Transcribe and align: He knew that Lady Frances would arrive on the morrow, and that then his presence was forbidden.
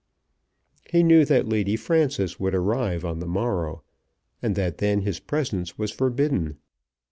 He 0.89 1.03
knew 1.03 1.25
that 1.25 1.47
Lady 1.47 1.75
Frances 1.75 2.39
would 2.39 2.55
arrive 2.55 3.05
on 3.05 3.19
the 3.19 3.27
morrow, 3.27 3.83
and 4.41 4.55
that 4.55 4.79
then 4.79 5.01
his 5.01 5.19
presence 5.19 5.77
was 5.77 5.91
forbidden. 5.91 6.57